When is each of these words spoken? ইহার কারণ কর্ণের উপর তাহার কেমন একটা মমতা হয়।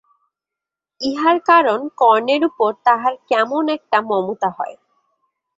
ইহার 1.01 1.37
কারণ 1.41 1.79
কর্ণের 1.97 2.41
উপর 2.45 2.71
তাহার 2.85 3.13
কেমন 3.29 3.63
একটা 3.77 3.97
মমতা 4.09 4.49
হয়। 4.57 4.75